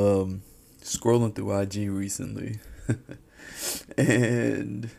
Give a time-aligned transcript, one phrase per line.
[0.00, 0.42] um,
[0.82, 2.58] scrolling through IG recently,
[3.98, 4.90] and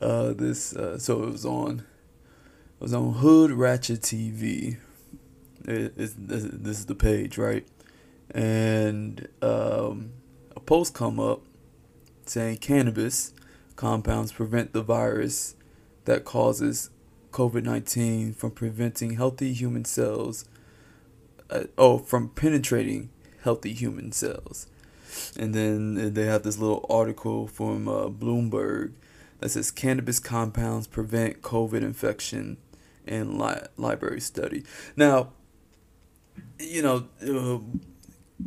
[0.00, 4.78] uh, this uh, so it was on it was on Hood Ratchet TV.
[5.64, 7.66] It, this is the page, right?
[8.30, 10.12] And um,
[10.54, 11.42] a post come up
[12.26, 13.32] saying cannabis
[13.74, 15.56] compounds prevent the virus
[16.04, 16.90] that causes
[17.32, 20.44] COVID 19 from preventing healthy human cells,
[21.50, 23.10] uh, oh, from penetrating
[23.46, 24.66] healthy human cells.
[25.38, 28.92] And then they have this little article from uh, Bloomberg
[29.38, 32.56] that says cannabis compounds prevent COVID infection
[33.06, 34.64] in li- library study.
[34.96, 35.28] Now,
[36.58, 37.60] you know, uh,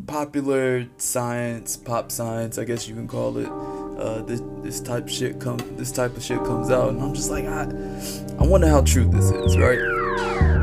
[0.05, 3.47] popular science, pop science, I guess you can call it.
[3.47, 7.31] Uh, this this type shit come this type of shit comes out, and I'm just
[7.31, 7.63] like, I,
[8.39, 10.58] I wonder how true this is, right?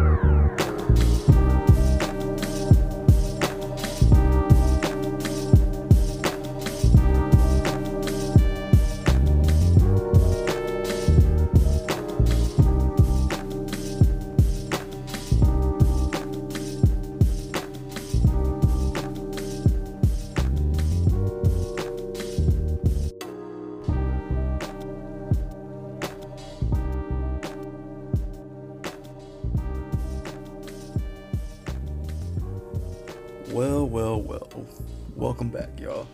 [35.27, 36.07] Welcome back, y'all.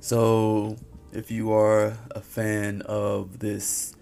[0.00, 0.78] So,
[1.12, 3.94] if you are a fan of this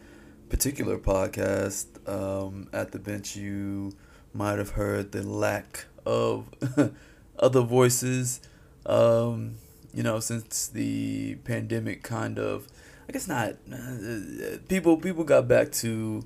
[0.49, 3.91] particular podcast, um, at the bench, you
[4.33, 6.47] might have heard the lack of
[7.41, 8.41] other voices.
[8.87, 9.57] Um,
[9.93, 12.69] you know, since the pandemic kind of,
[13.09, 13.55] I guess not.
[13.69, 16.25] Uh, people people got back to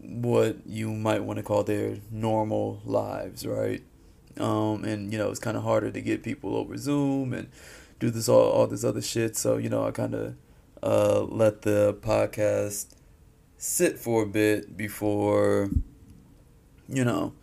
[0.00, 3.82] what you might want to call their normal lives, right?
[4.38, 7.48] Um, and you know it's kind of harder to get people over Zoom and
[8.00, 9.36] do this all all this other shit.
[9.36, 10.34] So you know I kind of
[10.82, 12.94] uh, let the podcast
[13.56, 15.70] sit for a bit before
[16.88, 17.34] you know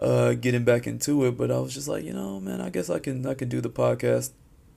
[0.00, 1.36] uh, getting back into it.
[1.36, 3.60] But I was just like, you know, man, I guess I can I can do
[3.60, 4.32] the podcast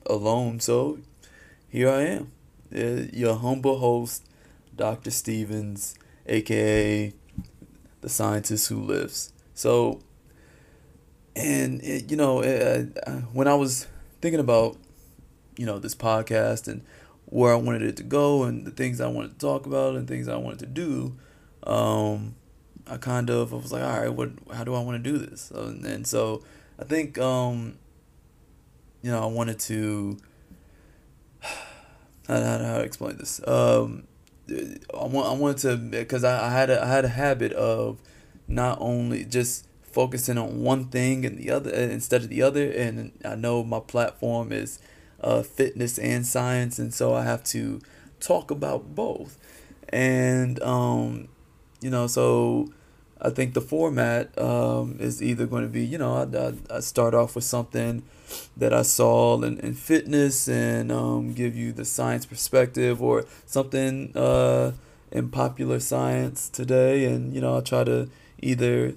[0.06, 0.60] alone.
[0.60, 0.98] So
[1.68, 2.32] here I am,
[2.74, 4.24] uh, your humble host,
[4.74, 5.94] Doctor Stevens,
[6.26, 7.12] aka
[8.00, 9.32] the scientist who lives.
[9.54, 10.00] So
[11.36, 13.86] and it, you know, it, uh, when I was
[14.20, 14.76] thinking about,
[15.56, 16.84] you know, this podcast and
[17.26, 20.08] where I wanted it to go and the things I wanted to talk about and
[20.08, 21.16] things I wanted to do,
[21.64, 22.34] um,
[22.86, 24.30] I kind of I was like, all right, what?
[24.52, 25.50] How do I want to do this?
[25.50, 26.42] And, and so
[26.78, 27.78] I think, um,
[29.02, 30.18] you know, I wanted to.
[31.42, 31.46] I
[32.28, 33.40] how, how, how to explain this?
[33.46, 34.08] Um,
[34.50, 37.98] I want I wanted to because I, I had a I had a habit of
[38.48, 42.70] not only just focusing on one thing and the other instead of the other.
[42.70, 44.78] And I know my platform is
[45.20, 47.80] uh, fitness and science, and so I have to
[48.20, 49.38] talk about both.
[49.88, 51.28] And um,
[51.80, 52.70] you know, so
[53.20, 56.80] I think the format um, is either going to be, you know, I, I, I
[56.80, 58.02] start off with something
[58.56, 64.16] that I saw in, in fitness and um, give you the science perspective or something
[64.16, 64.72] uh,
[65.10, 67.04] in popular science today.
[67.04, 68.08] And, you know, I try to
[68.40, 68.94] either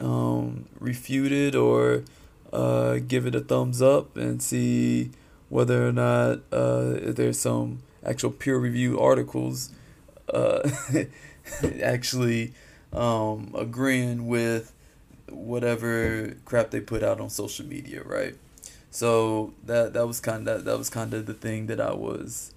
[0.00, 2.04] um, refute it or
[2.52, 5.10] uh, give it a thumbs up and see
[5.48, 9.70] whether or not uh, there's some actual peer review articles
[10.32, 10.68] uh,
[11.82, 12.52] actually
[12.92, 14.72] um, agreeing with
[15.28, 18.34] whatever crap they put out on social media, right?
[18.90, 22.52] So that that was kind of that was kind of the thing that I was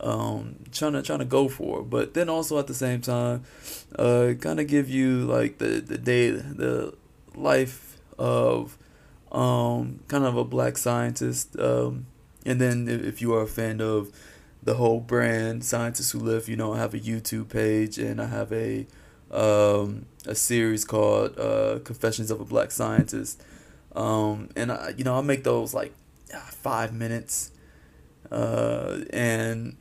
[0.00, 3.44] um, trying to trying to go for, but then also at the same time,
[3.98, 6.94] uh, kind of give you like the the day the
[7.34, 8.76] life of
[9.32, 12.06] um, kind of a black scientist, um,
[12.44, 14.10] and then if you are a fan of
[14.62, 18.26] the whole brand scientists who live, you know, I have a YouTube page and I
[18.26, 18.86] have a
[19.30, 23.42] um, a series called uh, Confessions of a Black Scientist,
[23.94, 25.94] um, and I, you know I make those like
[26.62, 27.50] five minutes,
[28.30, 29.76] uh, and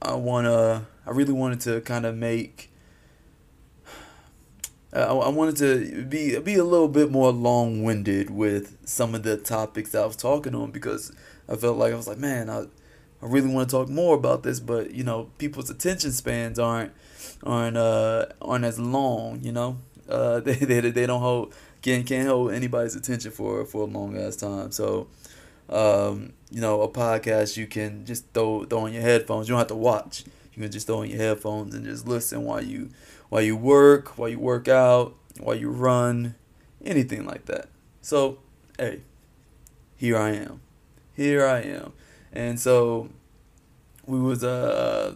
[0.00, 2.70] I wanna I really wanted to kind of make
[4.92, 9.22] I, I wanted to be be a little bit more long winded with some of
[9.22, 11.12] the topics I was talking on because
[11.48, 12.64] I felt like I was like man I
[13.20, 16.92] I really want to talk more about this but you know people's attention spans aren't
[17.42, 19.78] aren't uh aren't as long you know?
[20.08, 24.16] Uh they they, they don't hold can't can't hold anybody's attention for for a long
[24.16, 24.72] ass time.
[24.72, 25.08] So
[25.68, 29.48] um, you know, a podcast you can just throw throw on your headphones.
[29.48, 30.24] You don't have to watch.
[30.54, 32.90] You can just throw on your headphones and just listen while you
[33.28, 36.34] while you work, while you work out, while you run,
[36.84, 37.68] anything like that.
[38.00, 38.38] So,
[38.78, 39.02] hey,
[39.96, 40.60] here I am,
[41.14, 41.92] here I am,
[42.32, 43.10] and so
[44.06, 45.14] we was uh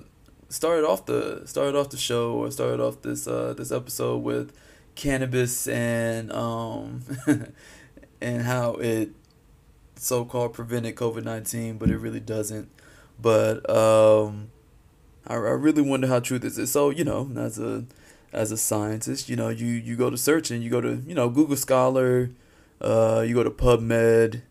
[0.51, 4.53] started off the started off the show or started off this uh this episode with
[4.95, 7.03] cannabis and um
[8.21, 9.11] and how it
[10.03, 12.69] so-called prevented COVID-19 but it really doesn't.
[13.21, 14.51] But um
[15.27, 16.73] I, I really wonder how true this is.
[16.73, 17.85] So you know as a
[18.33, 21.15] as a scientist you know you you go to search and you go to you
[21.15, 22.31] know Google Scholar
[22.81, 24.43] uh you go to PubMed.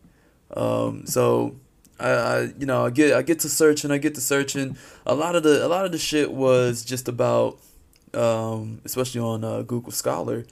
[0.55, 1.55] Um so
[1.99, 4.77] I, I you know I get I get to searching I get to searching.
[5.05, 7.59] A lot of the a lot of the shit was just about
[8.13, 10.45] um, especially on uh, Google Scholar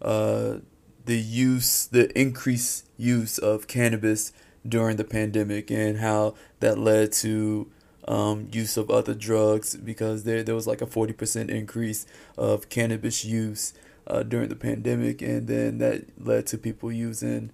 [0.00, 0.58] uh,
[1.04, 4.32] the use the increased use of cannabis
[4.66, 7.70] during the pandemic and how that led to
[8.08, 12.06] um, use of other drugs because there there was like a 40% increase
[12.36, 13.74] of cannabis use
[14.06, 17.50] uh, during the pandemic and then that led to people using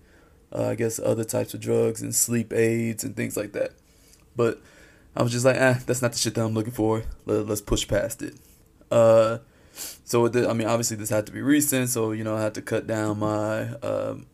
[0.52, 3.72] uh, I guess other types of drugs and sleep aids and things like that.
[4.34, 4.61] But
[5.14, 7.02] I was just like, ah, that's not the shit that I'm looking for.
[7.26, 8.34] Let, us push past it.
[8.90, 9.38] Uh,
[9.72, 12.54] so the, I mean, obviously this had to be recent, so you know I had
[12.54, 14.26] to cut down my um,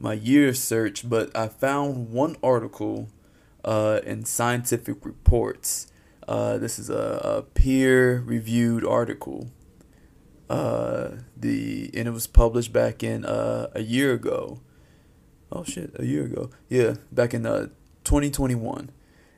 [0.00, 1.08] my year search.
[1.08, 3.08] But I found one article
[3.64, 5.86] uh, in Scientific Reports.
[6.26, 9.50] Uh, this is a, a peer reviewed article.
[10.48, 14.60] Uh, the and it was published back in uh, a year ago
[15.52, 16.50] oh shit, a year ago.
[16.68, 17.68] Yeah, back in uh,
[18.04, 18.90] 2021.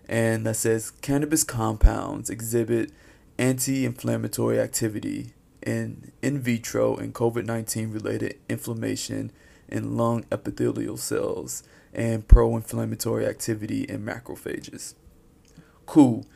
[0.08, 2.90] And that says cannabis compounds exhibit
[3.38, 5.32] anti inflammatory activity
[5.62, 9.30] in in vitro and COVID 19 related inflammation
[9.72, 14.94] in lung epithelial cells and pro inflammatory activity in macrophages.
[15.86, 16.26] Cool.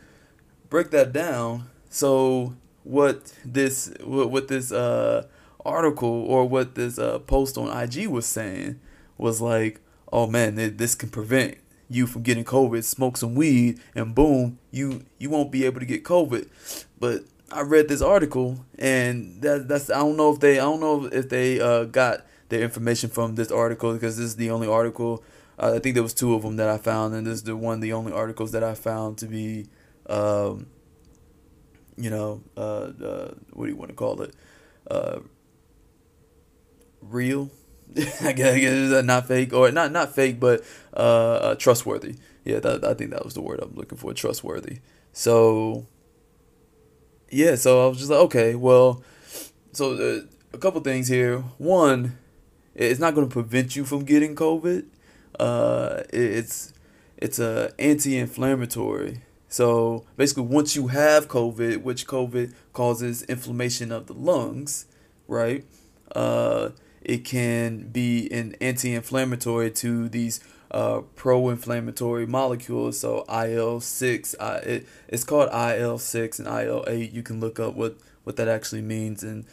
[0.69, 1.71] Break that down.
[1.89, 5.27] So, what this what, what this uh,
[5.65, 8.81] article or what this uh, post on IG was saying
[9.19, 9.81] was like,
[10.13, 11.59] oh man, this can prevent
[11.89, 12.85] you from getting COVID.
[12.85, 16.49] Smoke some weed, and boom, you you won't be able to get COVID.
[16.99, 17.23] But
[17.53, 21.07] I read this article, and that that's I don't know if they I don't know
[21.07, 25.23] if they uh, got their information from this article because this is the only article.
[25.59, 27.57] Uh, I think there was two of them that I found, and this is the
[27.57, 29.67] one the only articles that I found to be,
[30.09, 30.67] um,
[31.97, 34.35] you know, uh, uh what do you want to call it,
[34.91, 35.21] uh,
[37.01, 37.51] real
[38.23, 40.63] I guess not fake or not not fake, but
[40.95, 42.17] uh, uh, trustworthy.
[42.45, 44.13] Yeah, that, I think that was the word I'm looking for.
[44.13, 44.79] Trustworthy.
[45.13, 45.87] So
[47.31, 49.03] yeah, so I was just like, okay, well,
[49.73, 50.23] so
[50.53, 51.39] a couple things here.
[51.59, 52.19] One,
[52.77, 54.85] it's not going to prevent you from getting COVID.
[55.41, 56.73] Uh, it's
[57.17, 59.23] it's a anti-inflammatory.
[59.49, 64.87] So basically, once you have COVID, which COVID causes inflammation of the lungs,
[65.27, 65.65] right?
[66.15, 66.71] Uh,
[67.01, 70.41] it can be an anti-inflammatory to these
[70.71, 73.01] uh, pro-inflammatory molecules.
[73.01, 77.13] So IL six, it, it's called IL six and IL eight.
[77.13, 77.97] You can look up what
[78.27, 79.45] what that actually means and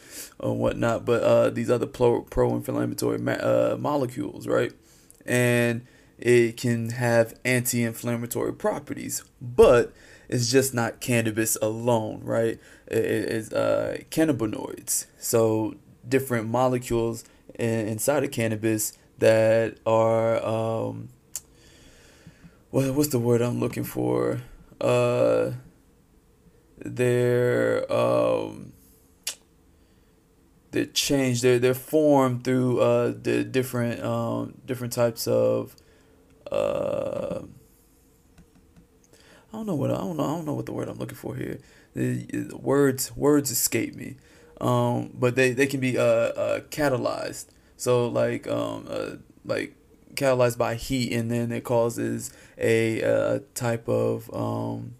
[0.42, 1.04] uh, whatnot.
[1.04, 4.72] But uh, these other pro pro-inflammatory ma- uh, molecules, right?
[5.24, 5.86] And
[6.18, 9.92] it can have anti-inflammatory properties, but
[10.28, 12.58] it's just not cannabis alone, right?
[12.88, 15.06] It is uh, cannabinoids.
[15.18, 15.76] So
[16.08, 17.24] different molecules
[17.54, 21.10] inside of cannabis that are um,
[22.70, 24.40] what what's the word I'm looking for?
[24.80, 25.52] Uh,
[26.84, 28.72] they're um,
[30.70, 31.42] they're changed.
[31.42, 35.76] They're they're through uh, the different um, different types of.
[36.50, 37.40] Uh,
[39.52, 40.24] I don't know what I don't know.
[40.24, 41.58] I don't know what the word I'm looking for here.
[41.94, 44.16] The, the words words escape me
[44.60, 47.46] um, but they, they can be uh, uh, catalyzed.
[47.76, 49.10] So like um, uh,
[49.44, 49.74] like
[50.14, 54.94] catalyzed by heat, and then it causes a, a type of um,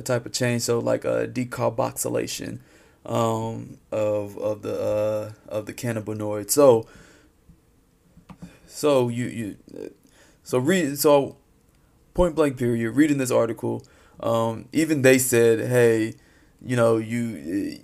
[0.00, 0.62] a type of change.
[0.62, 2.58] So like a decarboxylation
[3.06, 6.50] um, of of the uh, of the cannabinoid.
[6.50, 6.86] So
[8.66, 9.56] so you you
[10.42, 11.36] so read so
[12.14, 12.90] point blank period.
[12.92, 13.84] Reading this article,
[14.20, 16.14] um, even they said, hey,
[16.60, 17.80] you know you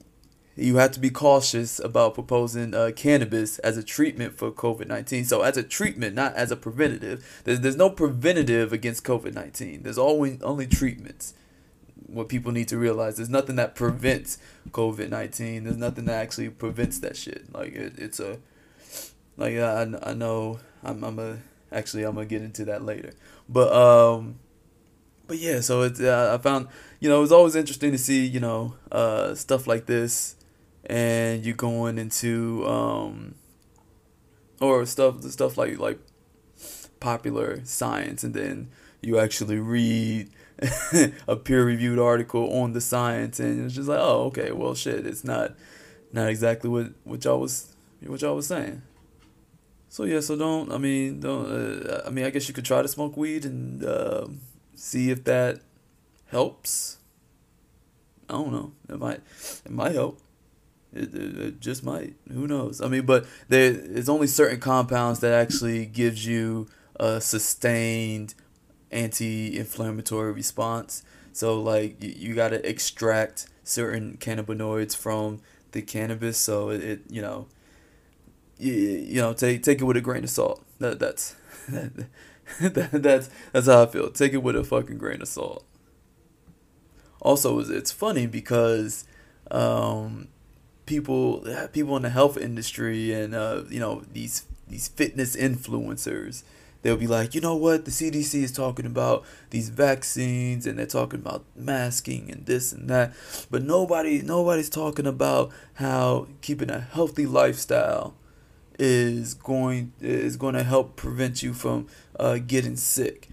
[0.57, 5.27] you have to be cautious about proposing uh, cannabis as a treatment for COVID 19.
[5.27, 7.43] So, as a treatment, not as a preventative.
[7.45, 11.35] There's, there's no preventative against COVID 19, there's always only treatments.
[12.07, 14.39] What people need to realize there's nothing that prevents
[14.71, 17.53] COVID 19, there's nothing that actually prevents that shit.
[17.53, 18.39] Like, it, it's a,
[19.37, 21.39] like, I, I know, I'm, I'm a,
[21.73, 23.13] actually, I'm gonna get into that later.
[23.49, 24.39] But, um,
[25.27, 26.69] but yeah, so it's, uh, I found,
[27.01, 30.37] you know, it was always interesting to see, you know, uh, stuff like this
[30.87, 33.35] and you're going into um
[34.61, 35.99] or stuff the stuff like like
[37.01, 38.69] popular science and then
[39.03, 40.31] you actually read
[41.29, 45.07] a peer reviewed article on the science and it's just like oh okay well shit
[45.07, 45.53] it's not
[46.13, 47.75] not exactly what what y'all was
[48.07, 48.83] what y'all was saying.
[49.89, 52.83] So yeah so don't i mean don't uh, i mean i guess you could try
[52.83, 54.27] to smoke weed and uh,
[54.75, 55.61] see if that
[56.29, 56.99] helps.
[58.29, 58.73] I don't know.
[58.89, 59.21] It might
[59.65, 60.21] it might help.
[60.93, 62.15] It, it, it just might.
[62.33, 62.81] Who knows?
[62.81, 66.67] I mean but there it's only certain compounds that actually gives you
[66.99, 68.35] a sustained
[68.91, 71.03] anti-inflammatory response.
[71.33, 75.41] So like you, you got to extract certain cannabinoids from
[75.73, 76.39] the cannabis.
[76.39, 77.47] So it, it you know
[78.59, 80.65] you, you know take take it with a grain of salt.
[80.79, 81.37] That that's
[81.69, 82.09] that,
[82.93, 84.11] that's that's how I feel.
[84.11, 85.65] Take it with a fucking grain of salt.
[87.21, 89.05] Also, it's funny because
[89.51, 90.29] um,
[90.87, 96.43] people people in the health industry and uh, you know these these fitness influencers
[96.83, 100.87] they'll be like, you know what, the CDC is talking about these vaccines and they're
[100.87, 103.13] talking about masking and this and that,
[103.51, 108.15] but nobody nobody's talking about how keeping a healthy lifestyle
[108.79, 111.87] is going is going to help prevent you from
[112.19, 113.29] uh, getting sick.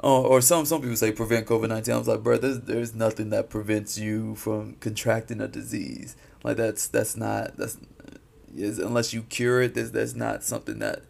[0.00, 1.94] Or, or some some people say prevent COVID nineteen.
[1.94, 6.16] I was like, bro, there's there's nothing that prevents you from contracting a disease.
[6.42, 7.78] Like that's that's not that's
[8.54, 9.74] is unless you cure it.
[9.74, 11.02] There's that's not something that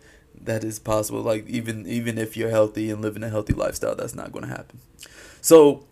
[0.44, 1.22] that is possible.
[1.22, 4.50] Like even even if you're healthy and living a healthy lifestyle, that's not going to
[4.50, 4.80] happen.
[5.40, 5.84] So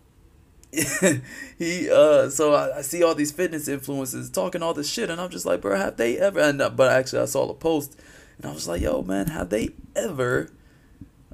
[1.59, 5.21] he uh so I, I, see all these fitness influencers talking all this shit and
[5.21, 7.95] I'm just like bro have they ever and uh, but actually I saw the post
[8.37, 10.49] and I was like yo man have they ever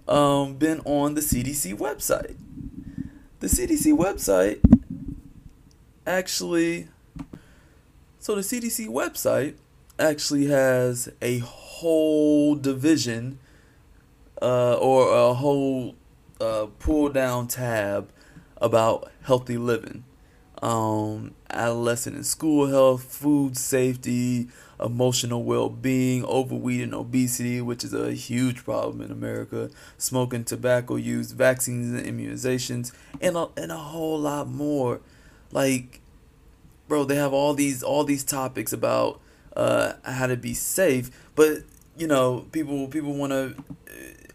[0.10, 2.36] um been on the CDC website
[3.40, 4.60] the CDC website
[6.06, 6.90] actually
[8.20, 9.56] so the CDC website
[10.00, 13.40] actually has a whole division
[14.42, 15.96] uh, or a whole
[16.40, 18.10] uh, pull down tab
[18.58, 20.04] about healthy living,
[20.62, 24.48] um, adolescent and school health, food safety,
[24.80, 30.96] emotional well being, overweight and obesity, which is a huge problem in America, smoking, tobacco
[30.96, 35.02] use, vaccines and immunizations, and a, and a whole lot more.
[35.52, 36.02] Like,
[36.88, 39.20] bro, they have all these all these topics about
[39.56, 41.64] uh, how to be safe, but
[41.98, 43.56] you know, people people want to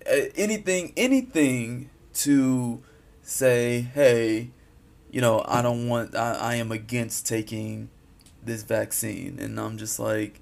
[0.06, 2.83] uh, anything anything to
[3.23, 4.50] say, hey,
[5.11, 7.88] you know, I don't want I, I am against taking
[8.42, 10.40] this vaccine and I'm just like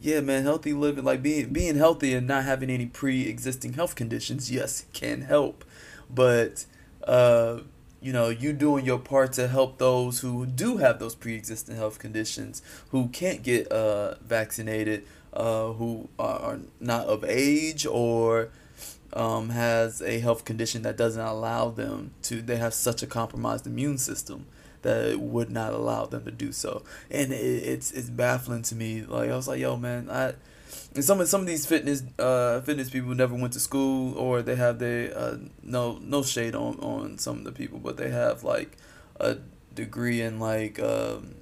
[0.00, 4.50] yeah, man, healthy living like being being healthy and not having any pre-existing health conditions,
[4.50, 5.64] yes, can help.
[6.10, 6.66] But
[7.06, 7.60] uh
[8.04, 11.98] you know, you doing your part to help those who do have those pre-existing health
[11.98, 18.50] conditions, who can't get uh, vaccinated, uh, who are not of age or
[19.14, 22.42] um, has a health condition that doesn't allow them to.
[22.42, 24.44] They have such a compromised immune system
[24.82, 28.74] that it would not allow them to do so, and it, it's it's baffling to
[28.74, 29.02] me.
[29.02, 30.34] Like I was like, yo, man, I.
[30.94, 34.42] And some of some of these fitness uh fitness people never went to school or
[34.42, 38.10] they have their uh no no shade on on some of the people but they
[38.10, 38.76] have like
[39.20, 39.36] a
[39.74, 41.34] degree in like um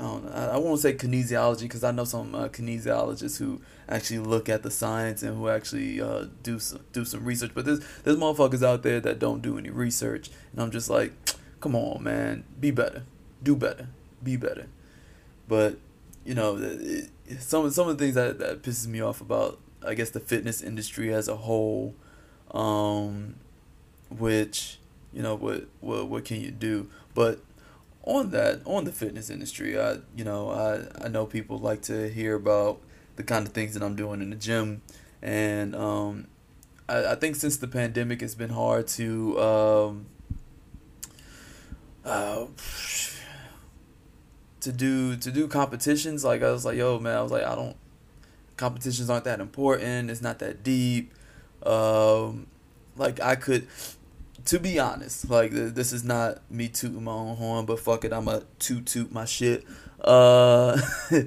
[0.00, 3.60] I don't know, I, I won't say kinesiology because I know some uh, kinesiologists who
[3.88, 7.50] actually look at the science and who actually uh, do some, do some research.
[7.52, 11.12] But there's there's motherfuckers out there that don't do any research, and I'm just like,
[11.60, 13.02] come on, man, be better,
[13.42, 13.88] do better,
[14.22, 14.66] be better.
[15.48, 15.78] But
[16.24, 19.94] you know, it, some some of the things that that pisses me off about I
[19.94, 21.94] guess the fitness industry as a whole,
[22.52, 23.36] um,
[24.10, 24.78] which
[25.12, 26.88] you know what what what can you do?
[27.14, 27.40] But
[28.08, 32.08] on that on the fitness industry i you know i i know people like to
[32.08, 32.80] hear about
[33.16, 34.80] the kind of things that i'm doing in the gym
[35.20, 36.26] and um
[36.88, 40.06] i, I think since the pandemic it's been hard to um
[42.02, 42.46] uh
[44.60, 47.54] to do to do competitions like i was like yo man i was like i
[47.54, 47.76] don't
[48.56, 51.12] competitions aren't that important it's not that deep
[51.64, 52.46] um
[52.96, 53.66] like i could
[54.48, 58.14] to be honest, like this is not me tooting my own horn, but fuck it,
[58.14, 59.62] I'm a toot toot my shit.
[60.00, 60.80] Uh,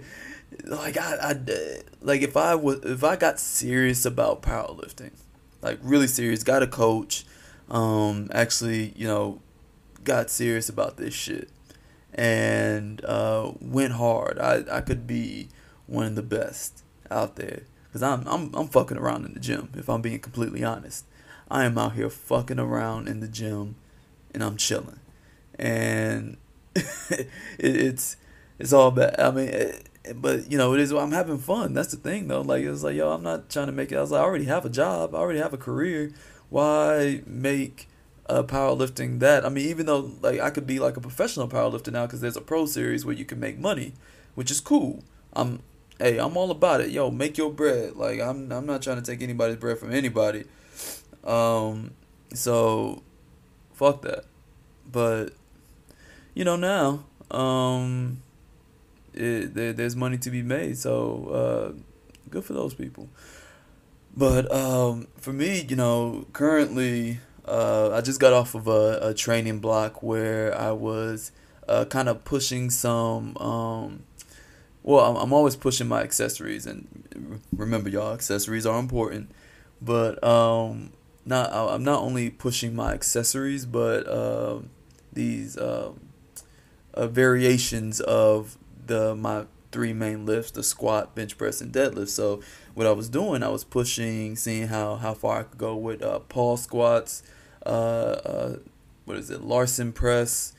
[0.64, 1.40] like I, I,
[2.02, 5.12] like if I was if I got serious about powerlifting,
[5.62, 7.26] like really serious, got a coach,
[7.70, 9.40] um, actually, you know,
[10.04, 11.50] got serious about this shit,
[12.14, 14.40] and uh, went hard.
[14.40, 15.50] I I could be
[15.88, 19.70] one of the best out there because I'm I'm I'm fucking around in the gym
[19.76, 21.06] if I'm being completely honest.
[21.50, 23.76] I am out here fucking around in the gym
[24.34, 25.00] and I'm chilling.
[25.60, 26.38] And
[26.76, 27.28] it,
[27.60, 28.16] it's
[28.58, 29.20] it's all bad.
[29.20, 30.92] I mean, it, but you know, it is.
[30.92, 31.74] I'm having fun.
[31.74, 32.42] That's the thing, though.
[32.42, 33.98] Like it's like, yo, I'm not trying to make it.
[33.98, 35.14] I was like, I already have a job.
[35.14, 36.12] I already have a career.
[36.50, 37.88] Why make
[38.32, 39.46] uh, powerlifting that?
[39.46, 42.38] I mean, even though like I could be like a professional powerlifter now because there's
[42.38, 43.94] a pro series where you can make money,
[44.36, 45.04] which is cool.
[45.34, 45.62] I'm,
[46.00, 46.90] hey, I'm all about it.
[46.90, 47.96] Yo, make your bread.
[47.96, 50.46] Like I'm, I'm not trying to take anybody's bread from anybody.
[51.24, 51.92] Um,
[52.34, 53.04] so,
[53.74, 54.26] fuck that.
[54.90, 55.34] But,
[56.34, 58.22] you know now, um
[59.14, 60.78] it, there, there's money to be made.
[60.78, 61.82] So uh,
[62.30, 63.10] good for those people.
[64.16, 69.14] But um, for me, you know, currently uh, I just got off of a, a
[69.14, 71.32] training block where I was
[71.68, 73.38] uh, kind of pushing some.
[73.38, 74.04] Um,
[74.84, 79.32] well, I'm, I'm always pushing my accessories, and remember, y'all, accessories are important.
[79.82, 80.92] But um,
[81.26, 84.60] not I'm not only pushing my accessories, but uh,
[85.12, 85.94] these uh,
[86.94, 92.10] uh, variations of the my three main lifts the squat bench press and deadlift.
[92.10, 92.42] So
[92.74, 96.02] what i was doing i was pushing seeing how how far i could go with
[96.02, 97.22] uh pause squats
[97.66, 98.56] uh, uh
[99.04, 100.54] what is it Larsen press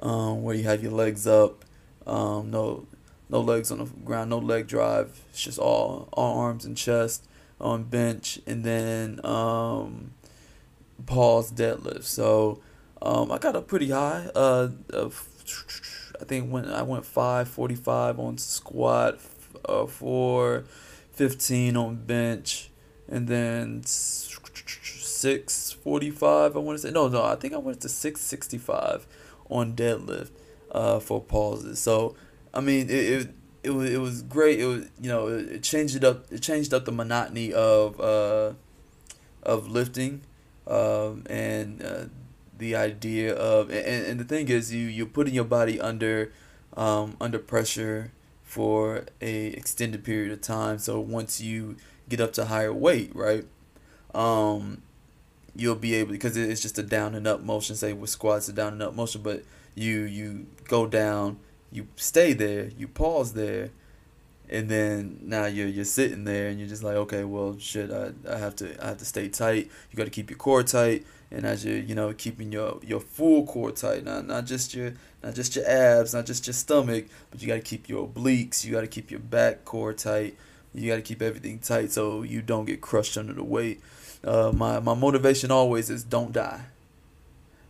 [0.00, 1.64] um where you have your legs up
[2.06, 2.86] um no
[3.28, 5.20] no legs on the ground no leg drive.
[5.30, 7.26] It's just all all arms and chest
[7.60, 8.38] on bench.
[8.46, 10.12] And then um
[11.06, 12.04] pause deadlift.
[12.04, 12.60] So
[13.02, 15.10] um i got up pretty high uh, uh
[16.20, 19.18] I think when I went 545 on squat,
[19.64, 22.70] uh, 415 on bench,
[23.08, 26.56] and then 645.
[26.56, 27.24] I want to say no, no.
[27.24, 29.06] I think I went to 665
[29.48, 30.30] on deadlift
[30.72, 31.78] uh, for pauses.
[31.78, 32.16] So
[32.52, 33.30] I mean, it, it
[33.62, 34.60] it was it was great.
[34.60, 36.26] It was you know it, changed it up.
[36.30, 38.52] It changed up the monotony of uh,
[39.42, 40.22] of lifting,
[40.66, 42.04] um, and uh,
[42.58, 46.32] the idea of and, and the thing is you you're putting your body under
[46.76, 50.78] um, under pressure for a extended period of time.
[50.78, 51.76] So once you
[52.08, 53.44] get up to higher weight right
[54.14, 54.82] um,
[55.54, 57.76] you'll be able because it's just a down and up motion.
[57.76, 59.42] Say with squats a down and up motion but
[59.74, 61.38] you you go down
[61.70, 63.70] you stay there you pause there
[64.48, 68.12] and then now you're you're sitting there and you're just like okay well shit I,
[68.32, 69.70] I have to I have to stay tight.
[69.90, 73.00] You got to keep your core tight and as you're you know keeping your your
[73.00, 77.06] full core tight not not just your not just your abs not just your stomach
[77.30, 80.36] but you got to keep your obliques you got to keep your back core tight
[80.76, 83.80] you got to keep everything tight so you don't get crushed under the weight.
[84.22, 86.66] Uh, my my motivation always is don't die.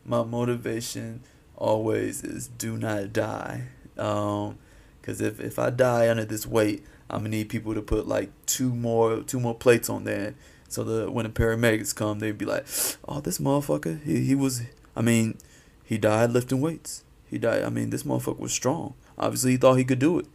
[0.05, 1.23] My motivation
[1.57, 3.69] always is do not die.
[3.97, 4.59] Um
[5.01, 8.29] because if, if i die under this weight i'm gonna need people to put like
[8.45, 10.35] two more two more plates on there
[10.69, 12.67] so the when the paramedics come, they'd be like,
[13.07, 14.63] "Oh, this motherfucker, he he was.
[14.97, 15.39] I mean,
[15.85, 17.05] he died lifting weights.
[17.31, 17.63] He died.
[17.63, 18.95] I mean, this motherfucker was strong.
[19.19, 20.27] Obviously, he thought he could do it,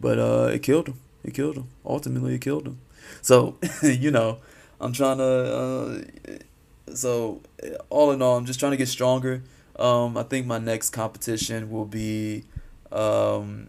[0.00, 1.00] but uh, it killed him.
[1.24, 1.68] It killed him.
[1.84, 2.78] Ultimately, it killed him.
[3.22, 4.38] So, you know,
[4.80, 5.24] I'm trying to.
[5.24, 7.40] Uh, so,
[7.88, 9.42] all in all, I'm just trying to get stronger.
[9.76, 12.44] Um, I think my next competition will be
[12.92, 13.68] um,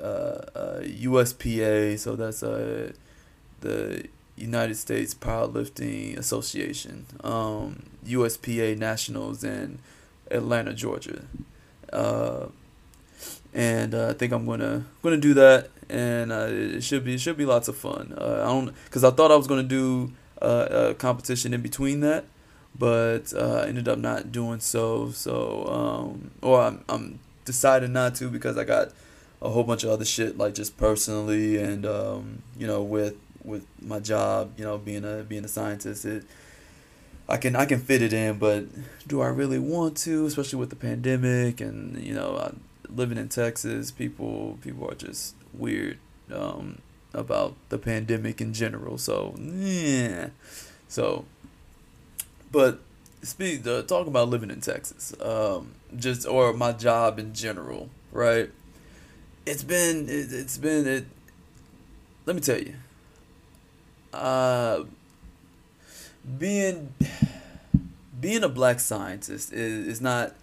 [0.00, 1.98] uh, uh, USPA.
[1.98, 2.92] So that's uh,
[3.60, 4.06] the
[4.40, 9.78] United States Powerlifting Association, um, USPA Nationals in
[10.30, 11.22] Atlanta, Georgia.
[11.92, 12.46] Uh,
[13.52, 17.20] and uh, I think I'm gonna gonna do that, and uh, it should be it
[17.20, 18.14] should be lots of fun.
[18.16, 22.00] Uh, I don't because I thought I was gonna do uh, a competition in between
[22.00, 22.24] that,
[22.78, 25.10] but uh, ended up not doing so.
[25.10, 28.92] So um, or I'm I'm deciding not to because I got
[29.42, 33.16] a whole bunch of other shit like just personally and um, you know with
[33.50, 36.24] with my job, you know, being a being a scientist, it
[37.30, 38.64] I can I can fit it in, but
[39.06, 42.52] do I really want to, especially with the pandemic and you know, I,
[42.92, 45.98] living in Texas, people people are just weird
[46.32, 46.78] um,
[47.14, 48.98] about the pandemic in general.
[48.98, 50.30] So yeah,
[50.88, 51.24] so
[52.50, 52.80] but
[53.22, 58.50] speak uh, talk about living in Texas, um, just or my job in general, right?
[59.46, 61.06] It's been it, it's been it.
[62.26, 62.74] Let me tell you,
[64.12, 64.84] uh,
[66.38, 66.94] being
[68.20, 70.34] being a black scientist is, is not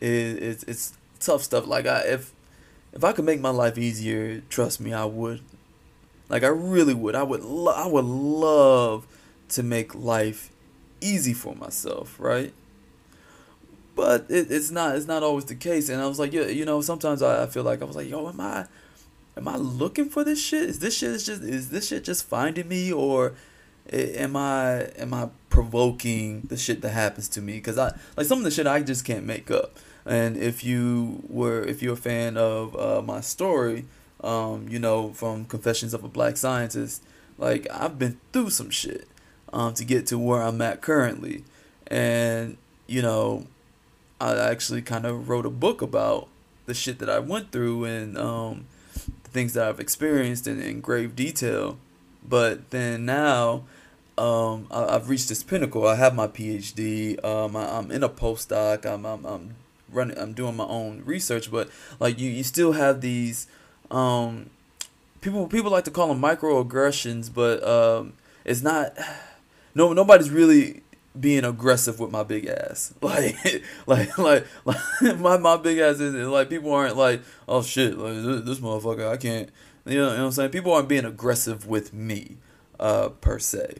[0.00, 1.66] is it's, it's tough stuff.
[1.66, 2.32] Like I if
[2.92, 5.40] if I could make my life easier, trust me, I would.
[6.28, 7.14] Like I really would.
[7.14, 9.06] I would lo- I would love
[9.50, 10.50] to make life
[11.00, 12.52] easy for myself, right?
[13.94, 15.88] But it, it's not it's not always the case.
[15.88, 18.08] And I was like, yeah, you know, sometimes I, I feel like I was like,
[18.08, 18.66] yo, am I
[19.36, 20.68] am I looking for this shit?
[20.68, 23.34] Is this shit is just is this shit just finding me or
[23.92, 27.60] am I am I provoking the shit that happens to me?
[27.60, 29.78] Cause I like some of the shit I just can't make up.
[30.06, 33.86] And if you were if you're a fan of uh, my story,
[34.22, 37.02] um, you know, from Confessions of a Black Scientist,
[37.38, 39.08] like I've been through some shit
[39.52, 41.44] um, to get to where I'm at currently,
[41.86, 43.46] and you know,
[44.20, 46.28] I actually kind of wrote a book about
[46.66, 48.66] the shit that I went through and um,
[49.34, 51.76] things that I've experienced in, in grave detail.
[52.26, 53.64] But then now,
[54.16, 55.86] um, I, have reached this pinnacle.
[55.86, 57.22] I have my PhD.
[57.22, 58.86] Um, I, am in a postdoc.
[58.86, 59.56] I'm, I'm, I'm
[59.90, 60.16] running.
[60.16, 61.50] I'm doing my own research.
[61.50, 61.68] But
[62.00, 63.46] like you, you still have these.
[63.90, 64.48] Um,
[65.20, 68.96] people people like to call them microaggressions, but um, it's not.
[69.76, 70.83] No, nobody's really
[71.18, 72.92] being aggressive with my big ass.
[73.02, 73.36] Like,
[73.86, 74.76] like, like, like
[75.18, 79.08] my, my big ass is like people aren't like, oh shit, like this, this motherfucker,
[79.08, 79.50] I can't,
[79.86, 80.50] you know, you know what I'm saying?
[80.50, 82.38] People aren't being aggressive with me,
[82.80, 83.76] uh, per se.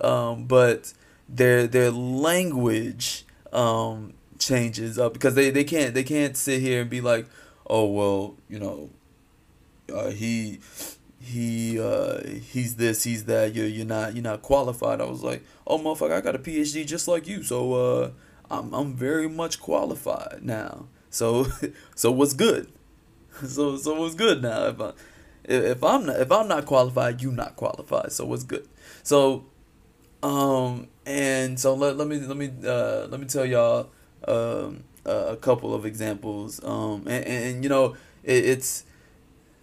[0.00, 0.92] Um, but
[1.28, 6.90] their their language um changes up because they, they can't they can't sit here and
[6.90, 7.26] be like,
[7.68, 8.90] oh well, you know,
[9.94, 10.60] uh, he
[11.20, 15.00] he uh he's this he's that you're you're not you're not qualified.
[15.00, 17.42] I was like oh motherfucker i got a phd just like you.
[17.42, 18.10] So uh
[18.50, 20.86] i'm i'm very much qualified now.
[21.10, 21.46] So
[21.94, 22.72] so what's good?
[23.46, 24.66] So so what's good now?
[24.66, 24.92] If i
[25.44, 28.12] if i'm not if i'm not qualified you not qualified.
[28.12, 28.66] So what's good?
[29.02, 29.44] So
[30.22, 33.90] um and so let, let me let me uh let me tell y'all
[34.26, 36.62] um a couple of examples.
[36.64, 38.84] Um and, and, and you know it, it's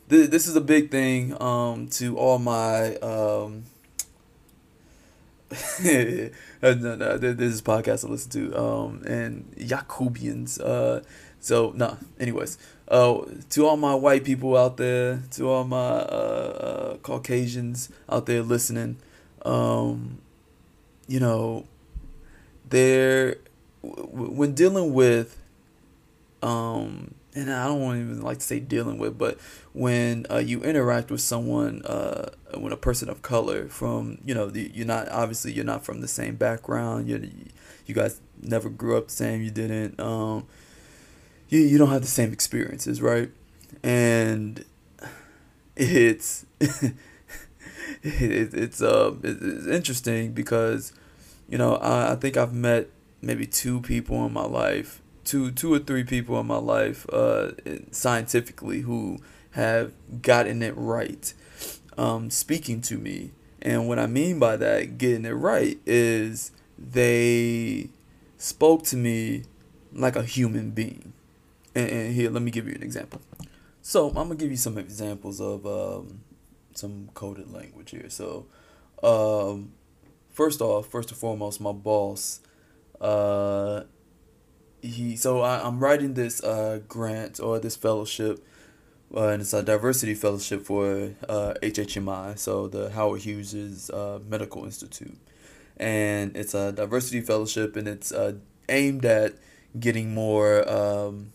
[0.07, 3.63] this is a big thing um, to all my um,
[5.49, 10.59] this is podcast I listen to um, and Yakubians.
[10.61, 11.01] Uh,
[11.39, 15.77] so no, nah, anyways, uh, to all my white people out there, to all my
[15.77, 18.97] uh, uh, Caucasians out there listening,
[19.45, 20.19] um,
[21.07, 21.65] you know,
[22.69, 23.35] they're
[23.83, 25.39] w- when dealing with
[26.41, 29.39] um, and I don't even like to say dealing with, but
[29.73, 34.49] when uh, you interact with someone, uh, when a person of color from, you know,
[34.49, 37.07] the, you're not obviously you're not from the same background.
[37.07, 37.29] You
[37.85, 39.43] you guys never grew up the same.
[39.43, 39.99] You didn't.
[39.99, 40.47] Um,
[41.47, 43.29] you you don't have the same experiences, right?
[43.83, 44.65] And
[45.75, 46.93] it's it,
[48.01, 50.91] it's uh it's interesting because
[51.47, 52.89] you know I, I think I've met
[53.21, 57.51] maybe two people in my life two two or three people in my life uh,
[57.91, 59.19] scientifically who
[59.51, 61.33] have gotten it right
[61.97, 63.31] um, speaking to me.
[63.61, 67.89] And what i mean by that getting it right is they
[68.37, 69.43] spoke to me
[69.91, 71.13] like a human being.
[71.75, 73.21] And, and here let me give you an example.
[73.81, 76.21] So i'm gonna give you some examples of um,
[76.73, 78.09] some coded language here.
[78.09, 78.45] So
[79.03, 79.73] um,
[80.29, 82.39] first off first and foremost my boss
[83.01, 83.83] uh,
[84.87, 88.45] he so I, I'm writing this uh, grant or this fellowship,
[89.15, 94.65] uh, and it's a diversity fellowship for uh, HHMI, so the Howard Hughes uh, Medical
[94.65, 95.17] Institute,
[95.77, 98.33] and it's a diversity fellowship, and it's uh,
[98.69, 99.35] aimed at
[99.79, 101.33] getting more um,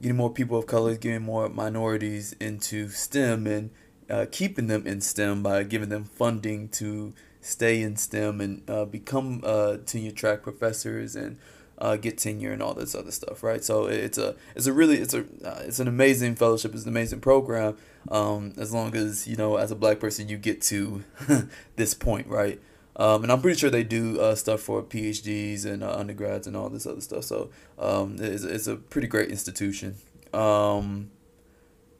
[0.00, 3.70] getting more people of color, getting more minorities into STEM, and
[4.10, 8.84] uh, keeping them in STEM by giving them funding to stay in STEM and uh,
[8.84, 11.38] become uh, tenure track professors and
[11.84, 13.62] uh, get tenure and all this other stuff, right?
[13.62, 16.72] So it's a it's a really it's a uh, it's an amazing fellowship.
[16.72, 17.76] It's an amazing program.
[18.08, 21.04] Um, as long as you know, as a black person, you get to
[21.76, 22.58] this point, right?
[22.96, 26.56] Um, and I'm pretty sure they do uh, stuff for PhDs and uh, undergrads and
[26.56, 27.24] all this other stuff.
[27.24, 29.96] So um, it's, it's a pretty great institution.
[30.32, 31.10] Um,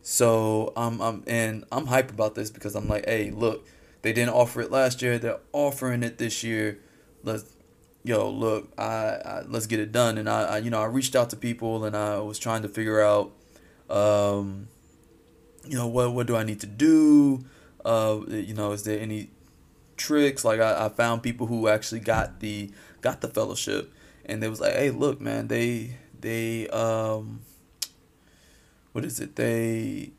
[0.01, 3.67] so I'm, I'm and I'm hype about this because I'm like, hey, look,
[4.03, 5.19] they didn't offer it last year.
[5.19, 6.79] They're offering it this year.
[7.23, 7.54] Let's
[8.05, 10.19] yo, look, I, I let's get it done.
[10.19, 12.69] And I, I, you know, I reached out to people and I was trying to
[12.69, 13.33] figure out,
[13.91, 14.69] um,
[15.67, 17.45] you know, what what do I need to do?
[17.85, 19.31] Uh, you know, is there any
[19.97, 20.45] tricks?
[20.45, 23.93] Like I, I found people who actually got the got the fellowship,
[24.25, 27.41] and they was like, hey, look, man, they they um,
[28.93, 29.37] what is it?
[29.37, 30.13] They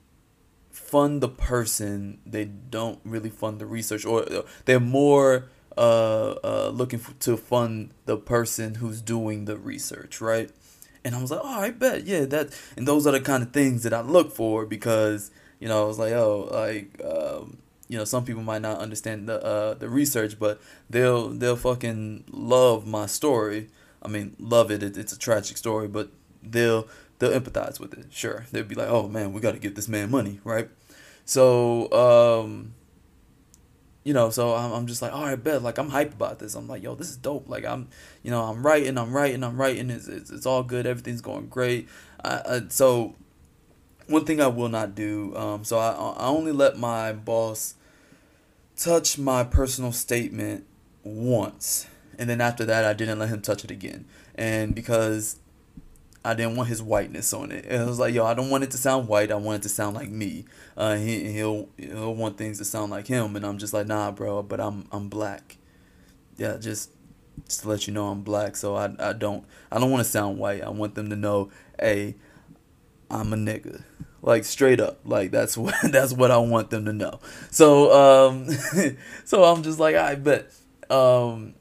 [0.71, 2.19] fund the person.
[2.25, 4.25] They don't really fund the research, or
[4.65, 10.49] they're more uh, uh, looking to fund the person who's doing the research, right?
[11.03, 12.57] And I was like, oh, I bet, yeah, that.
[12.75, 15.87] And those are the kind of things that I look for because you know I
[15.87, 17.57] was like, oh, like um,
[17.87, 20.59] you know, some people might not understand the uh, the research, but
[20.89, 23.69] they'll they'll fucking love my story.
[24.01, 24.81] I mean, love it.
[24.81, 26.09] it it's a tragic story, but
[26.41, 26.87] they'll
[27.19, 28.07] they'll empathize with it.
[28.11, 30.69] Sure, they'll be like, oh man, we got to give this man money, right?
[31.25, 32.73] So um,
[34.05, 35.61] you know, so I'm, I'm just like, all right, bet.
[35.63, 36.55] Like, I'm hyped about this.
[36.55, 37.49] I'm like, yo, this is dope.
[37.49, 37.89] Like, I'm,
[38.23, 39.89] you know, I'm writing, I'm writing, I'm writing.
[39.89, 40.85] It's, it's, it's all good.
[40.85, 41.89] Everything's going great.
[42.23, 43.15] I, so
[44.07, 45.35] one thing I will not do.
[45.35, 47.75] Um, so I I only let my boss
[48.77, 50.65] touch my personal statement
[51.03, 51.87] once,
[52.17, 54.05] and then after that I didn't let him touch it again.
[54.35, 55.39] And because
[56.25, 57.65] I didn't want his whiteness on it.
[57.65, 59.31] It was like, yo, I don't want it to sound white.
[59.31, 60.45] I want it to sound like me.
[60.75, 64.09] Uh, he he'll he'll want things to sound like him, and I'm just like, nah,
[64.09, 64.41] bro.
[64.41, 65.57] But I'm I'm black.
[66.35, 66.89] Yeah, just
[67.47, 68.55] just to let you know I'm black.
[68.55, 70.63] So I I don't I don't want to sound white.
[70.63, 72.15] I want them to know, hey,
[73.11, 73.83] I'm a nigga.
[74.23, 75.01] Like straight up.
[75.05, 77.19] Like that's what that's what I want them to know.
[77.51, 78.47] So um
[79.25, 80.51] so I'm just like, I bet
[80.89, 81.53] um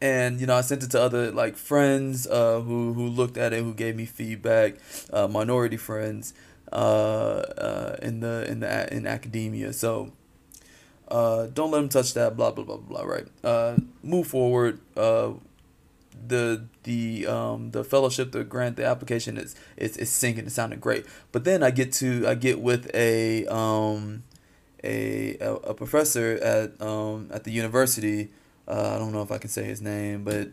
[0.00, 3.52] and you know I sent it to other like friends uh, who who looked at
[3.52, 4.76] it, who gave me feedback,
[5.12, 6.34] uh, minority friends
[6.72, 9.72] uh, uh, in the in the in academia.
[9.72, 10.12] So
[11.08, 12.36] uh, don't let them touch that.
[12.36, 13.02] Blah blah blah blah.
[13.02, 13.26] Right.
[13.42, 14.80] Uh, move forward.
[16.26, 20.46] The the um the fellowship, the grant, the application is is is sinking.
[20.46, 24.24] It sounded great, but then I get to I get with a um
[24.82, 28.30] a a, a professor at um at the university
[28.68, 30.48] uh, I don't know if I can say his name, but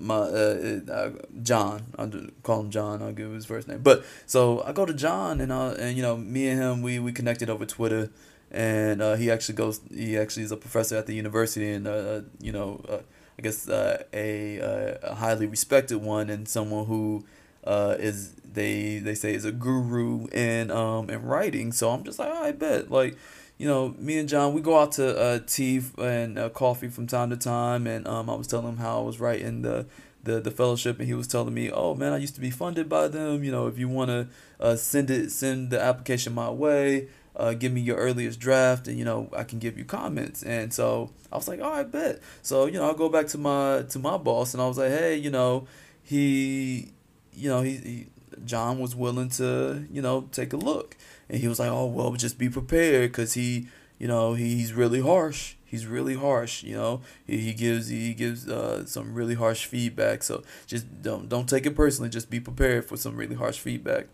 [0.00, 1.10] my uh, uh,
[1.42, 1.86] John.
[1.98, 2.10] I'll
[2.42, 3.02] call him John.
[3.02, 3.80] I'll give his first name.
[3.82, 6.98] But so I go to John, and uh, and you know, me and him, we
[6.98, 8.10] we connected over Twitter,
[8.50, 9.80] and uh, he actually goes.
[9.94, 12.98] He actually is a professor at the university, and uh, uh you know, uh,
[13.38, 17.24] I guess uh, a uh, a highly respected one, and someone who
[17.64, 21.72] uh is they they say is a guru in um in writing.
[21.72, 23.18] So I'm just like, oh, I bet like
[23.60, 27.06] you know, me and John, we go out to uh, tea and uh, coffee from
[27.06, 29.84] time to time, and um, I was telling him how I was writing the,
[30.24, 32.88] the the fellowship, and he was telling me, "Oh man, I used to be funded
[32.88, 33.44] by them.
[33.44, 34.28] You know, if you want to
[34.60, 37.08] uh, send it, send the application my way.
[37.36, 40.72] Uh, give me your earliest draft, and you know I can give you comments." And
[40.72, 43.82] so I was like, "Oh, I bet." So you know, I'll go back to my
[43.90, 45.66] to my boss, and I was like, "Hey, you know,
[46.02, 46.92] he,
[47.34, 48.06] you know, he, he
[48.46, 50.96] John was willing to, you know, take a look."
[51.30, 55.00] And he was like, "Oh well, just be prepared, cause he, you know, he's really
[55.00, 55.54] harsh.
[55.64, 56.64] He's really harsh.
[56.64, 60.24] You know, he, he gives he gives uh, some really harsh feedback.
[60.24, 62.10] So just don't don't take it personally.
[62.10, 64.08] Just be prepared for some really harsh feedback."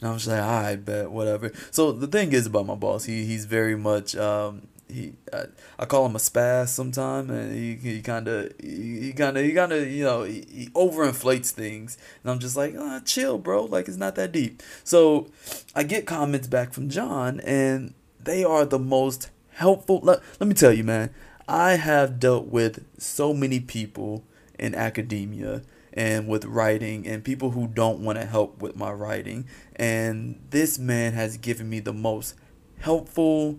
[0.00, 3.24] And I was like, "I bet whatever." So the thing is about my boss, he
[3.24, 5.44] he's very much um, he I,
[5.78, 9.52] I call him a spaz sometime and he he kind of he kind of he
[9.52, 11.98] kind of you know he, he overinflates things.
[12.22, 13.64] And I'm just like oh, chill bro.
[13.64, 14.62] Like it's not that deep.
[14.84, 15.28] So
[15.74, 20.00] I get comments back from John and they are the most helpful.
[20.02, 21.14] Let, let me tell you man
[21.48, 24.24] I have dealt with so many people
[24.58, 25.62] in academia
[25.94, 29.46] and with writing and people who don't want to help with my writing
[29.76, 32.34] and this man has given me the most
[32.80, 33.58] helpful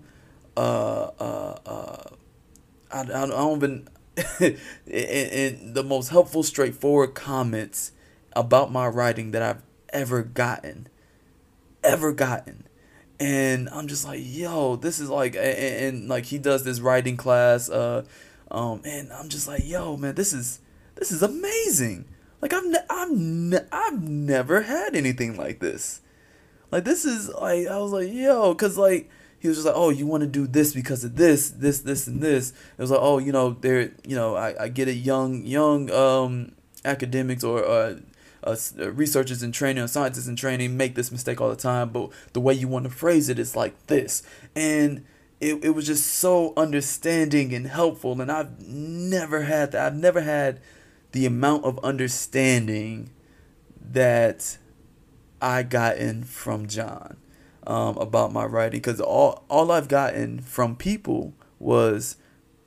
[0.58, 2.04] uh, uh, uh,
[2.92, 3.88] I, I, don't even,
[4.88, 7.92] in, the most helpful, straightforward comments
[8.34, 10.88] about my writing that I've ever gotten,
[11.84, 12.66] ever gotten.
[13.20, 17.18] And I'm just like, yo, this is like, and, and like he does this writing
[17.18, 18.06] class, uh,
[18.50, 20.60] um, and I'm just like, yo, man, this is,
[20.96, 22.06] this is amazing.
[22.42, 26.02] Like I've, ne- I've, ne- I've never had anything like this.
[26.72, 29.10] Like this is like, I was like, yo, cause like,
[29.40, 32.08] he was just like, oh, you want to do this because of this, this, this,
[32.08, 32.52] and this.
[32.52, 35.90] It was like, oh, you know, there, you know, I, I get it, young, young
[35.92, 36.52] um,
[36.84, 37.96] academics or uh,
[38.44, 38.56] uh,
[38.92, 42.42] researchers in training or scientists in training make this mistake all the time, but the
[42.42, 44.24] way you want to phrase it is like this.
[44.56, 45.06] And
[45.40, 48.20] it, it was just so understanding and helpful.
[48.20, 49.86] And I've never had that.
[49.86, 50.60] I've never had
[51.14, 53.12] the amount of understanding
[53.82, 54.58] that
[55.42, 57.16] I gotten from John
[57.70, 62.18] um, about my writing because all all I've gotten from people was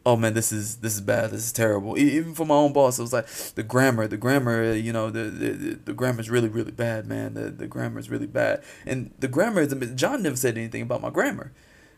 [0.06, 1.98] oh man this is this is bad this is terrible.
[1.98, 5.24] Even for my own boss it was like the grammar the grammar you know the
[5.24, 7.34] the, the grammar is really really bad man.
[7.34, 8.62] The, the grammar is really bad.
[8.86, 11.52] And the grammar is john never said anything about my grammar.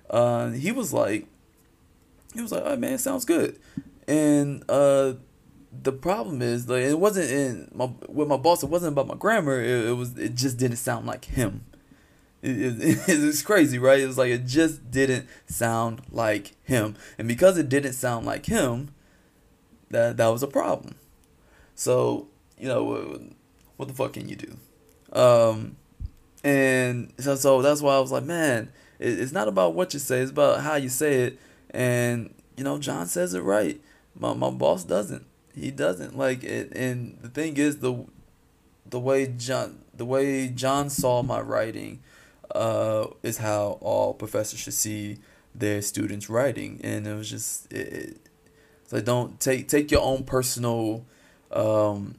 [0.09, 1.27] Uh, he was like
[2.33, 3.61] he was like oh man sounds good.
[4.09, 5.15] And uh
[5.83, 9.17] the problem is like it wasn't in my with my boss it wasn't about my
[9.17, 11.67] grammar it, it was it just didn't sound like him
[12.45, 14.01] it, it, it's crazy, right?
[14.01, 18.47] It was like it just didn't sound like him, and because it didn't sound like
[18.47, 18.95] him,
[19.91, 20.97] that that was a problem.
[21.75, 22.29] So
[22.59, 23.19] you know,
[23.77, 24.57] what the fuck can you do?
[25.13, 25.77] Um,
[26.43, 30.01] and so so that's why I was like, man, it, it's not about what you
[30.01, 31.39] say; it's about how you say it.
[31.71, 33.81] And you know, John says it right.
[34.15, 35.25] My my boss doesn't.
[35.55, 36.73] He doesn't like it.
[36.77, 38.05] And the thing is, the
[38.85, 42.01] the way John the way John saw my writing
[42.55, 45.19] uh, is how all professors should see
[45.55, 48.17] their students writing, and it was just it, it
[48.93, 51.05] like don't take take your own personal
[51.51, 52.15] um,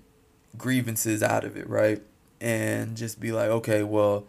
[0.57, 2.01] grievances out of it, right?
[2.41, 4.25] And just be like, okay, well,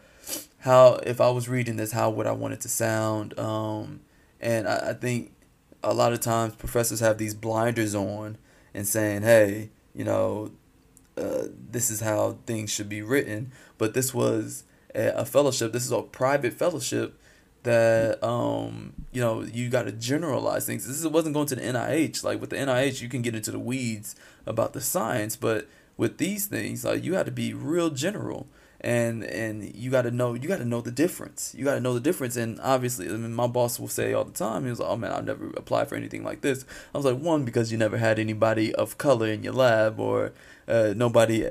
[0.60, 3.38] how if I was reading this, how would I want it to sound?
[3.38, 4.00] Um,
[4.40, 5.32] and I, I think
[5.82, 8.38] a lot of times professors have these blinders on
[8.74, 10.50] and saying, hey, you know,
[11.16, 13.52] uh, this is how things should be written.
[13.78, 14.64] But this was
[14.96, 15.72] a, fellowship.
[15.72, 17.18] This is a private fellowship
[17.62, 20.86] that um you know you got to generalize things.
[20.86, 22.24] This wasn't going to the NIH.
[22.24, 26.18] Like with the NIH, you can get into the weeds about the science, but with
[26.18, 28.46] these things, like you had to be real general
[28.80, 31.80] and and you got to know you got to know the difference you got to
[31.80, 34.70] know the difference and obviously I mean, my boss will say all the time he
[34.70, 37.44] was like oh man i've never applied for anything like this i was like one
[37.44, 40.32] because you never had anybody of color in your lab or
[40.68, 41.48] uh, nobody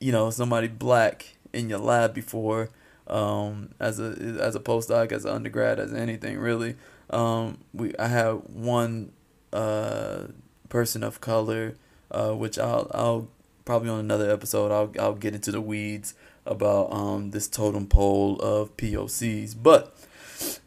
[0.00, 2.70] you know somebody black in your lab before
[3.10, 6.76] um, as a as a postdoc as an undergrad as anything really
[7.10, 9.12] um, we i have one
[9.52, 10.24] uh,
[10.68, 11.74] person of color
[12.10, 13.28] uh, which i'll i'll
[13.64, 16.14] probably on another episode i'll i'll get into the weeds
[16.46, 19.54] about um, this totem pole of POCs.
[19.60, 19.94] But,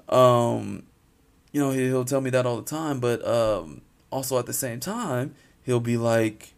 [0.10, 0.84] um,
[1.52, 3.00] you know, he'll tell me that all the time.
[3.00, 6.53] But um, also at the same time, he'll be like,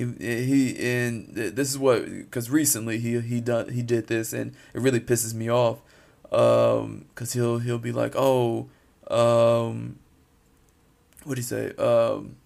[0.00, 4.54] he he and this is what because recently he he done he did this and
[4.74, 5.80] it really pisses me off.
[6.32, 8.68] Um, cause he'll he'll be like, oh,
[9.10, 9.98] um,
[11.24, 11.74] what do you say?
[11.74, 12.36] Um,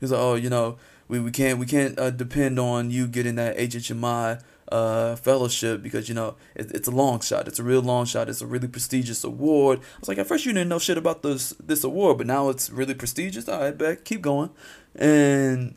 [0.00, 3.34] he's like, oh, you know, we, we can't we can't uh, depend on you getting
[3.34, 4.40] that HHMI
[4.70, 7.48] uh, fellowship because you know it, it's a long shot.
[7.48, 8.28] It's a real long shot.
[8.28, 9.80] It's a really prestigious award.
[9.80, 12.48] I was like, at first you didn't know shit about this this award, but now
[12.48, 13.48] it's really prestigious.
[13.48, 14.50] All right, bet keep going,
[14.94, 15.74] and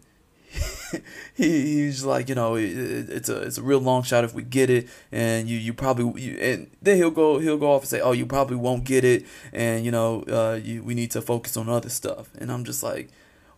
[1.35, 4.43] he he's like, you know, it, it's a it's a real long shot if we
[4.43, 7.89] get it, and you you probably you, and then he'll go he'll go off and
[7.89, 11.21] say, oh, you probably won't get it, and you know, uh, you we need to
[11.21, 13.09] focus on other stuff, and I'm just like,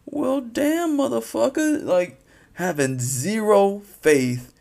[0.05, 2.19] well, damn, motherfucker, like
[2.53, 4.53] having zero faith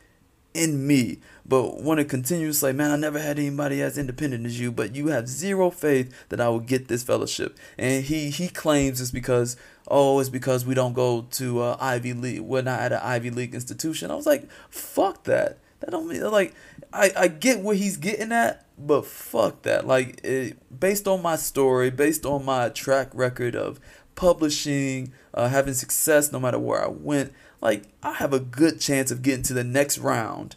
[0.54, 1.18] in me.
[1.48, 4.70] But want to continue to say, man, I never had anybody as independent as you,
[4.70, 7.58] but you have zero faith that I will get this fellowship.
[7.78, 9.56] And he he claims it's because
[9.90, 12.40] oh, it's because we don't go to uh, Ivy League.
[12.40, 14.10] We're not at an Ivy League institution.
[14.10, 15.58] I was like, fuck that.
[15.80, 16.54] That don't mean like
[16.92, 19.86] I I get where he's getting at, but fuck that.
[19.86, 23.80] Like it, based on my story, based on my track record of
[24.16, 29.10] publishing, uh, having success no matter where I went like I have a good chance
[29.10, 30.56] of getting to the next round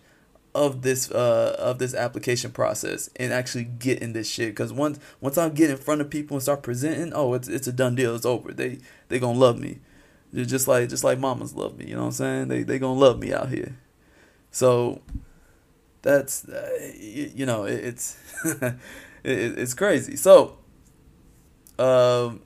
[0.54, 4.50] of this uh of this application process and actually getting this shit.
[4.50, 7.68] Because once once I get in front of people and start presenting oh it's it's
[7.68, 8.16] a done deal.
[8.16, 8.52] It's over.
[8.52, 9.80] They they gonna love me.
[10.34, 11.86] They're just like just like mamas love me.
[11.88, 12.48] You know what I'm saying?
[12.50, 13.78] They they gonna love me out here.
[14.52, 15.02] So
[16.02, 18.78] that's uh, you, you, know it, it's it,
[19.24, 20.16] it's crazy.
[20.16, 20.58] So
[21.80, 22.42] um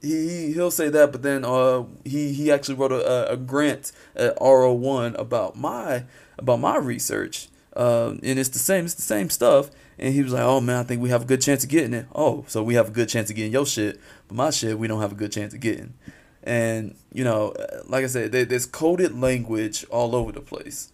[0.00, 4.36] he he'll say that, but then uh he he actually wrote a, a grant at
[4.38, 6.04] R01 about my
[6.40, 7.48] about my research.
[7.76, 9.70] Um, and it's the same it's the same stuff.
[9.98, 11.94] And he was like, "Oh man, I think we have a good chance of getting
[11.94, 14.78] it." Oh, so we have a good chance of getting your shit, but my shit
[14.78, 15.94] we don't have a good chance of getting.
[16.42, 17.54] And you know,
[17.86, 20.92] like I said, there's coded language all over the place.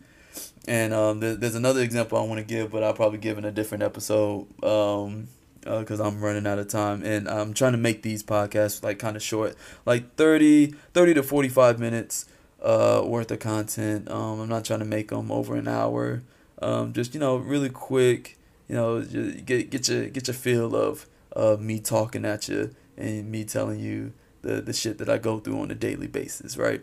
[0.69, 3.53] And um, there's another example I want to give, but I'll probably give in a
[3.53, 4.47] different episode.
[4.65, 5.29] Um,
[5.67, 9.01] because uh, I'm running out of time and I'm trying to make these podcasts like
[9.01, 12.27] kind of short, like 30, 30 to 45 minutes
[12.63, 14.11] uh, worth of content.
[14.11, 16.23] Um, I'm not trying to make them over an hour.
[16.61, 18.39] Um, just you know, really quick.
[18.69, 23.31] You know, get get your get your feel of uh, me talking at you and
[23.31, 26.83] me telling you the the shit that I go through on a daily basis, right?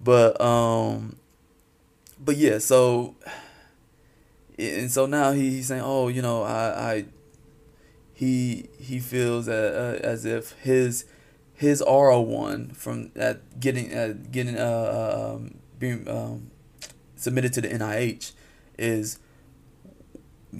[0.00, 1.16] But um,
[2.20, 3.16] but yeah, so
[4.58, 7.04] and so now he, he's saying, oh, you know, I I
[8.12, 11.04] he he feels uh, as if his
[11.58, 16.52] his R01 from at getting uh, getting uh, uh, um, being um,
[17.16, 18.30] submitted to the NIH
[18.78, 19.18] is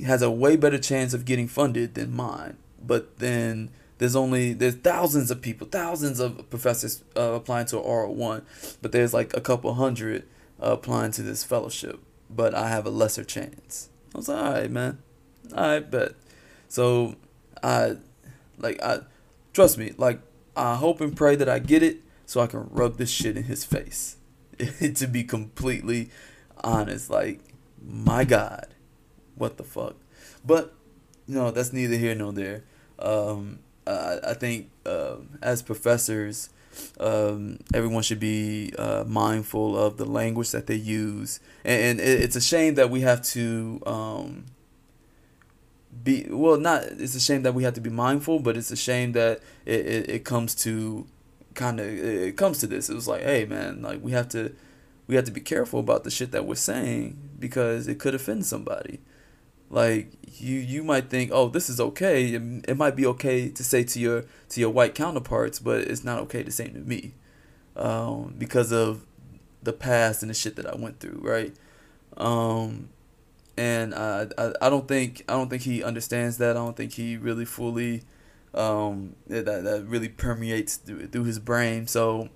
[0.05, 2.57] has a way better chance of getting funded than mine.
[2.85, 8.43] But then there's only there's thousands of people, thousands of professors uh, applying to R01,
[8.83, 10.25] but there's like a couple hundred
[10.61, 12.01] uh, applying to this fellowship.
[12.29, 13.89] But I have a lesser chance.
[14.13, 14.99] I was like, all right, man,
[15.55, 16.15] all right, bet.
[16.67, 17.15] So
[17.63, 17.99] I
[18.59, 19.03] like I
[19.53, 20.21] trust me, like
[20.59, 23.45] I hope and pray that I get it so I can rub this shit in
[23.45, 24.17] his face.
[24.95, 26.11] to be completely
[26.65, 27.41] honest, like
[27.81, 28.67] my God,
[29.37, 29.95] what the fuck?
[30.45, 30.75] But
[31.29, 32.65] no, that's neither here nor there.
[32.99, 36.51] Um, I, I think uh, as professors,
[36.99, 42.37] um, everyone should be uh, mindful of the language that they use, and, and it's
[42.37, 44.47] a shame that we have to um,
[46.05, 48.77] be well not it's a shame that we have to be mindful but it's a
[48.77, 51.07] shame that it, it, it comes to
[51.55, 54.55] kind of it comes to this it was like hey man like we have to
[55.07, 58.47] we have to be careful about the shit that we're saying because it could offend
[58.47, 59.01] somebody
[59.71, 62.27] like you you might think, oh, this is okay.
[62.35, 66.05] It, it might be okay to say to your to your white counterparts, but it's
[66.05, 67.13] not okay to say to me,
[67.77, 69.05] um, because of
[69.63, 71.55] the past and the shit that I went through, right?
[72.17, 72.89] Um,
[73.59, 76.51] and I, I I don't think I don't think he understands that.
[76.51, 78.03] I don't think he really fully
[78.55, 81.87] um, that that really permeates through, through his brain.
[81.87, 82.29] So,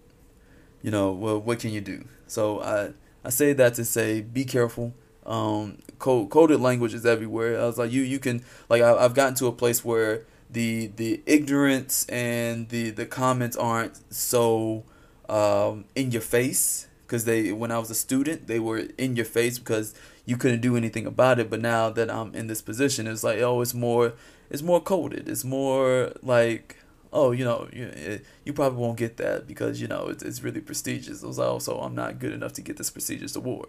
[0.83, 2.05] you know, well, what can you do?
[2.27, 2.93] So I
[3.25, 4.93] I say that to say, be careful.
[5.25, 7.61] Um, code, coded language is everywhere.
[7.61, 10.89] I was like, you you can like I, I've gotten to a place where the
[10.97, 14.83] the ignorance and the the comments aren't so
[15.29, 19.27] um, in your face because they when I was a student they were in your
[19.27, 19.95] face because
[20.25, 21.51] you couldn't do anything about it.
[21.51, 24.15] But now that I'm in this position, it's like oh, it's more
[24.49, 25.29] it's more coded.
[25.29, 26.79] It's more like
[27.13, 30.63] oh, you know, you, you probably won't get that because you know it's, it's really
[30.63, 31.23] prestigious.
[31.23, 33.69] It was also I'm not good enough to get this prestigious award.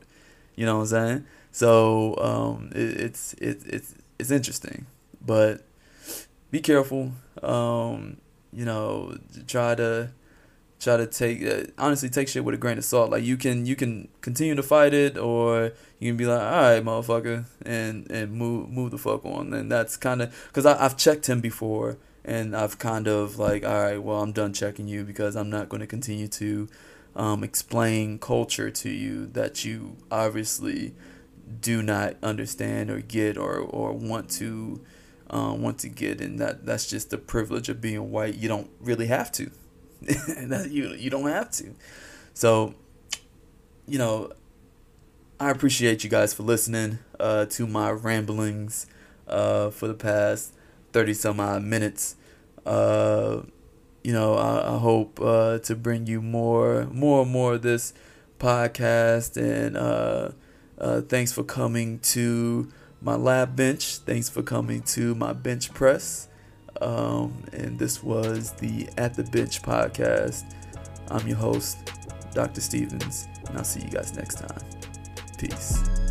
[0.55, 1.25] You know what I'm saying?
[1.51, 4.85] So um, it, it's it, it's it's interesting,
[5.19, 5.65] but
[6.49, 7.11] be careful.
[7.41, 8.21] Um,
[8.53, 9.17] you know,
[9.47, 10.11] try to
[10.84, 13.09] try to take uh, honestly take shit with a grain of salt.
[13.09, 16.61] Like you can you can continue to fight it, or you can be like, all
[16.61, 19.53] right, motherfucker, and and move move the fuck on.
[19.53, 23.81] And that's kind of because I've checked him before, and I've kind of like, all
[23.81, 26.67] right, well, I'm done checking you because I'm not going to continue to
[27.15, 30.93] um, explain culture to you that you obviously
[31.61, 34.81] do not understand or get or or want to.
[35.29, 38.69] Um, want to get and that that's just the privilege of being white you don't
[38.79, 39.49] really have to
[40.69, 41.73] you you don't have to.
[42.33, 42.73] So,
[43.87, 44.31] you know,
[45.39, 48.85] I appreciate you guys for listening uh, to my ramblings
[49.27, 50.53] uh, for the past
[50.91, 52.15] thirty some odd minutes.
[52.65, 53.41] Uh,
[54.03, 57.93] you know, I, I hope uh, to bring you more, more and more of this
[58.39, 59.37] podcast.
[59.37, 60.31] And uh,
[60.77, 62.69] uh, thanks for coming to
[63.01, 63.97] my lab bench.
[63.97, 66.27] Thanks for coming to my bench press.
[66.82, 70.43] Um, and this was the At the Bench podcast.
[71.09, 71.78] I'm your host,
[72.34, 72.61] Dr.
[72.61, 74.59] Stevens, and I'll see you guys next time.
[75.38, 76.02] Peace.